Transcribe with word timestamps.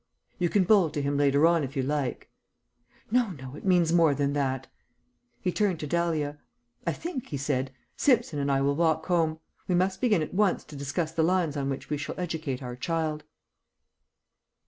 "You 0.39 0.49
can 0.49 0.63
bowl 0.63 0.89
to 0.89 1.01
him 1.03 1.15
later 1.15 1.45
on 1.45 1.63
if 1.63 1.77
you 1.77 1.83
like." 1.83 2.31
"No, 3.11 3.29
no. 3.29 3.55
It 3.55 3.63
means 3.63 3.93
more 3.93 4.15
than 4.15 4.33
that." 4.33 4.65
He 5.41 5.51
turned 5.51 5.79
to 5.81 5.85
Dahlia. 5.85 6.39
"I 6.87 6.91
think," 6.93 7.27
he 7.27 7.37
said, 7.37 7.69
"Simpson 7.95 8.39
and 8.39 8.51
I 8.51 8.61
will 8.61 8.75
walk 8.75 9.05
home. 9.05 9.37
We 9.67 9.75
must 9.75 10.01
begin 10.01 10.23
at 10.23 10.33
once 10.33 10.63
to 10.63 10.75
discuss 10.75 11.11
the 11.11 11.21
lines 11.21 11.55
on 11.55 11.69
which 11.69 11.91
we 11.91 11.97
shall 11.97 12.19
educate 12.19 12.63
our 12.63 12.75
child." 12.75 13.25